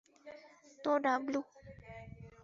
তো, 0.83 0.91
ডাবলু? 0.99 1.41